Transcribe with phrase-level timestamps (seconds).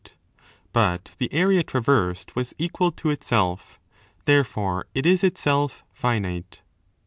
[0.01, 3.79] 273% DE CAELO but the area traversed was equal to itself;
[4.25, 6.63] therefore, it is itself finite.!